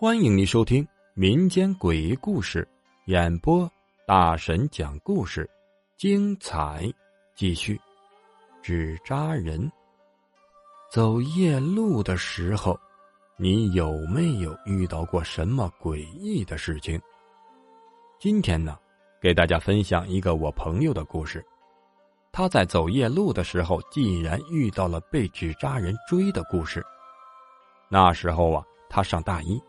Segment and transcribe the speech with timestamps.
[0.00, 2.66] 欢迎你收听民间诡异故事
[3.06, 3.68] 演播，
[4.06, 5.50] 大神讲故事，
[5.96, 6.88] 精彩
[7.34, 7.80] 继续。
[8.62, 9.68] 纸扎人
[10.88, 12.78] 走夜路的时候，
[13.36, 17.00] 你有没有遇到过什么诡异的事情？
[18.20, 18.78] 今天呢，
[19.20, 21.44] 给大家分享一个我朋友的故事。
[22.38, 26.86] 他在走夜路的时候，竟然遇到了被纸扎人追的故事。
[27.88, 29.60] 那时候啊，他上大一。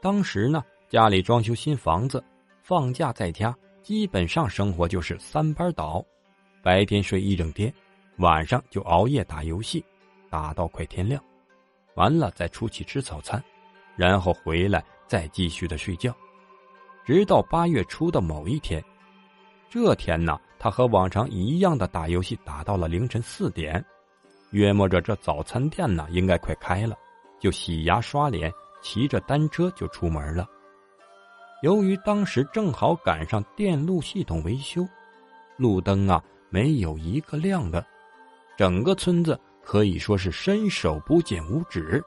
[0.00, 2.20] 当时呢，家里装修新房子，
[2.60, 6.04] 放假在家，基本上生活就是三班倒，
[6.60, 7.72] 白天睡一整天，
[8.16, 9.84] 晚上就熬夜打游戏，
[10.28, 11.22] 打到快天亮，
[11.94, 13.40] 完了再出去吃早餐，
[13.94, 16.12] 然后回来再继续的睡觉，
[17.06, 18.82] 直到八月初的某一天，
[19.70, 23.84] 这天呢，他和往常一样的打游戏，打到了凌晨四点，
[24.52, 26.96] 约摸着这早餐店呢应该快开了，
[27.40, 28.52] 就洗牙刷脸。
[28.80, 30.44] 骑着单车就出门了。
[31.62, 34.84] 由于当时正好赶上电路系统维修，
[35.56, 37.84] 路灯啊没有一个亮的，
[38.56, 42.02] 整个村子可以说是伸手不见五指。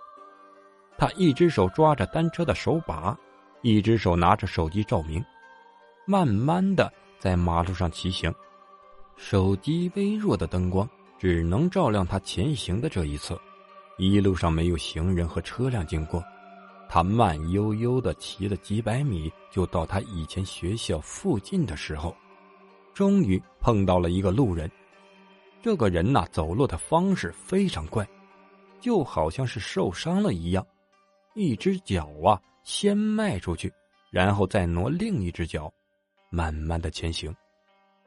[0.98, 3.18] 他一只手抓着单车的手把，
[3.62, 5.24] 一只手拿着手机照明，
[6.06, 6.92] 慢慢的
[7.26, 8.32] 在马路上骑行。
[9.18, 10.88] 手机微弱的灯光
[11.18, 13.36] 只能照亮他前行的这一侧，
[13.98, 16.24] 一路上没有行人和车辆经过。
[16.88, 22.16] 他慢悠悠的骑了几百米，就到他以前学校附近的时候，
[22.94, 24.70] 终于碰到了一个路人。
[25.64, 28.08] 这个人呐，走路的方式非常怪，
[28.80, 30.64] 就好像是受伤了一样，
[31.34, 33.74] 一只脚啊先迈出去，
[34.12, 35.74] 然后再挪另一只脚，
[36.36, 37.34] 慢慢的前行，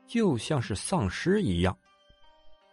[0.06, 1.74] 就像是丧尸一样。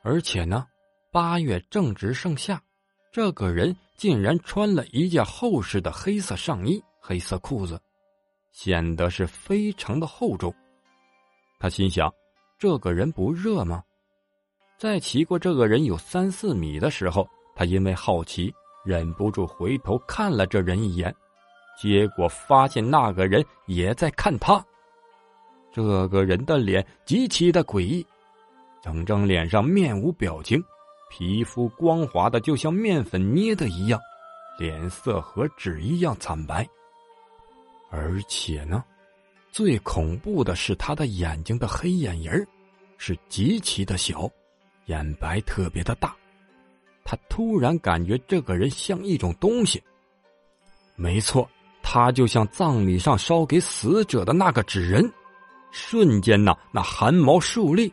[0.03, 0.67] 而且呢，
[1.13, 2.61] 八月正值盛夏。
[3.09, 7.79] 这个人竟然穿了一件厚实的黑色上衣、黑色裤子，
[8.51, 10.53] 显得是非常的厚重。
[11.57, 12.13] 他心想：
[12.59, 13.81] 这个人不热吗？
[14.77, 17.25] 在骑过这个人有三四米的时候，
[17.55, 18.53] 他因为好奇，
[18.83, 21.15] 忍不住回头看了这人一眼，
[21.81, 24.61] 结果发现那个人也在看他。
[25.75, 28.07] 这个人的脸极其的诡异，
[28.81, 30.63] 整张脸上面无表情。
[31.09, 33.99] 皮肤光滑的，就像面粉捏的一样，
[34.57, 36.65] 脸色和纸一样惨白。
[37.91, 38.85] 而且呢，
[39.51, 42.47] 最恐怖的是他的眼睛的黑眼仁
[42.97, 44.31] 是极其的小，
[44.85, 46.15] 眼白特别的大。
[47.03, 49.83] 他突然感觉这个人像一种东西，
[50.95, 51.45] 没错，
[51.83, 55.11] 他就像葬礼上烧给死者的那个纸人。
[55.75, 57.91] 瞬间呢，那汗毛竖立。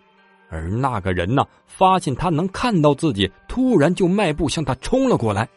[0.48, 5.48] 而那个人呢，发现他能看到自己，突然就迈步向他冲了过来。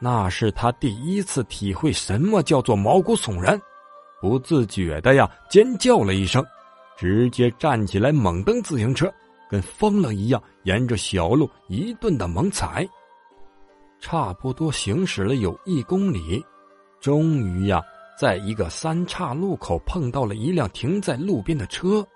[0.00, 3.60] 那是他第一次体会什么叫做毛骨悚然，
[4.20, 6.44] 不自觉的呀尖叫了一声，
[6.96, 9.12] 直接站起来猛蹬自行车，
[9.48, 12.84] 跟疯了一样沿着小路一顿的猛踩。
[14.00, 16.44] 差不多行驶了有一公里，
[17.00, 17.82] 终于呀，
[18.18, 22.06] 在一个三岔路口碰到了一辆停在路边的车。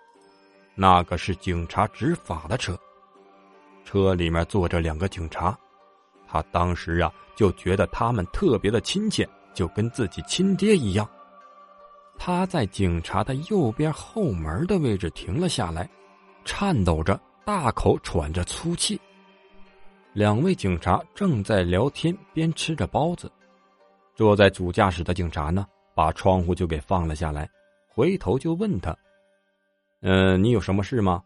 [0.74, 2.78] 那个是警察执法的车，
[3.84, 5.56] 车里面坐着两个警察，
[6.26, 11.06] 他当时啊就觉得他们特别的亲切，就跟自己亲爹一样。
[12.16, 15.88] 他在警察的右边后门的位置停了下来，
[16.44, 18.98] 颤抖着，大口喘着粗气。
[20.12, 23.30] 两位警察正在聊天，边吃着包子。
[24.14, 25.66] 坐在主驾驶的警察呢，
[26.00, 27.46] 把窗户就给放了下来，
[27.86, 28.96] 回头就问他。
[30.00, 31.22] 嗯，你有什么事吗？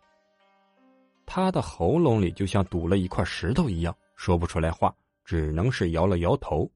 [1.24, 4.92] 他的喉咙里就像堵了一块石头一样，说不出来话，
[5.24, 6.68] 只能是摇了摇头。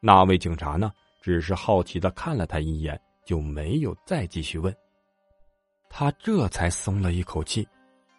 [0.00, 4.74] 那位警察呢，只是好奇的看了他一眼，就没有再继续问。
[5.90, 7.68] 他这才松了一口气，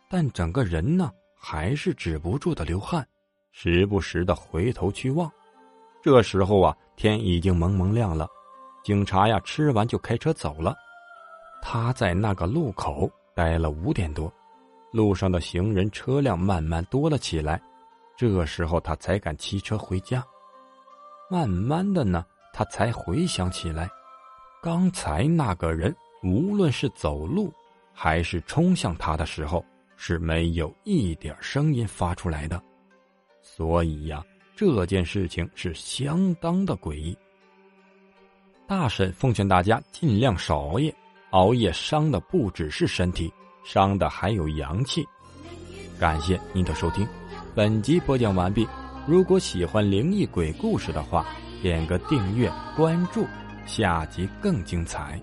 [0.07, 3.03] 但整个人呢，还是止不住的流汗，
[3.51, 5.27] 时不时的回头去望。
[6.03, 8.27] 这时候啊，天已经蒙蒙亮了，
[8.87, 10.73] 警察呀，吃完就开车走了。
[11.61, 14.31] 他在那个路口待了五点多，
[14.93, 17.61] 路上的行人车辆慢慢多了起来，
[18.15, 20.23] 这时候他才敢骑车回家。
[21.29, 23.89] 慢慢的呢，他才回想起来，
[24.63, 25.93] 刚才那个人
[26.23, 27.53] 无论是走路
[27.91, 29.61] 还是冲向他的时候，
[29.97, 32.63] 是没有一点声音发出来的，
[33.41, 34.23] 所以呀，
[34.55, 37.17] 这件事情是相当的诡异。
[38.67, 40.93] 大婶奉劝大家尽量少熬夜。
[41.31, 43.31] 熬夜伤的不只是身体，
[43.63, 45.05] 伤的还有阳气。
[45.97, 47.07] 感谢您的收听。
[47.55, 48.67] 本集播讲完毕。
[49.07, 51.25] 如果喜欢灵异鬼故事的话，
[51.61, 53.25] 点个订阅关注，
[53.65, 55.17] 下集更精彩。